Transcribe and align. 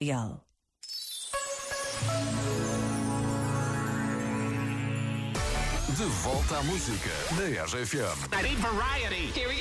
Real. 0.00 0.44
De 5.88 6.04
volta 6.22 6.58
à 6.58 6.62
música 6.62 7.10
da 7.36 7.64
RFM. 7.64 8.32
I 8.32 8.42
need 8.42 8.58
variety. 8.58 9.26
Here 9.34 9.48
we 9.48 9.56
go. 9.56 9.57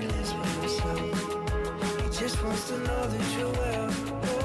for. 0.00 0.96
He 2.02 2.08
just 2.18 2.42
wants 2.42 2.68
to 2.68 2.78
know 2.78 3.06
that 3.06 3.38
you're 3.38 3.52
well. 3.52 4.43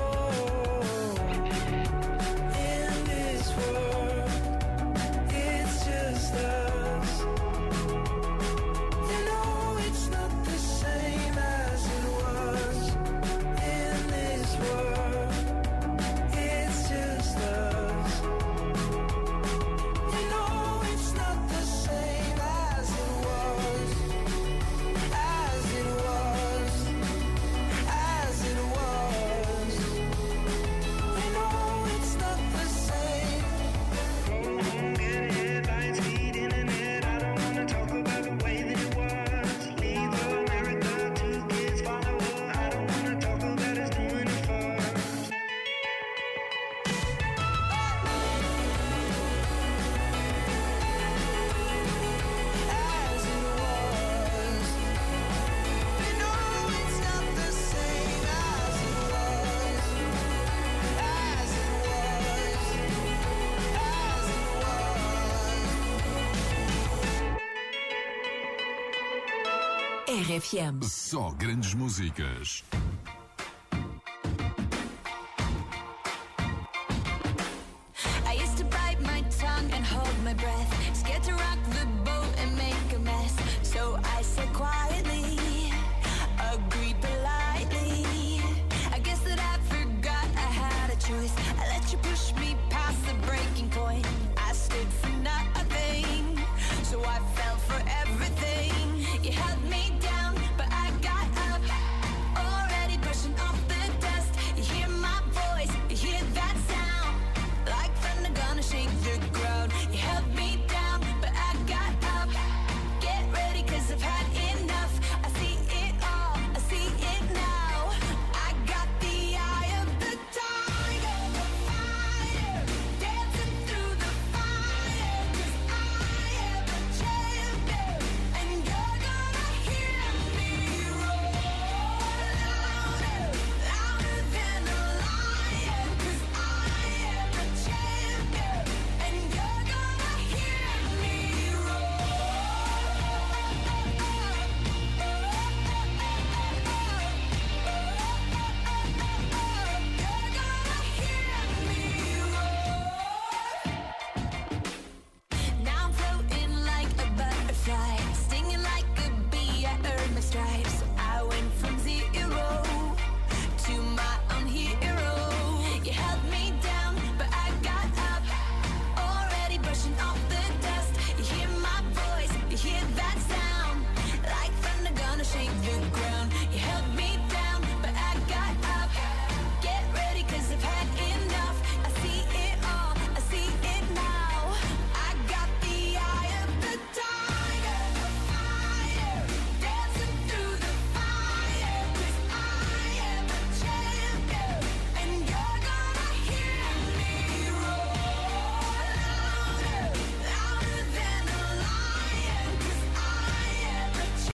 RFM. 70.09 70.81
Só 70.85 71.29
grandes 71.37 71.75
músicas. 71.75 72.63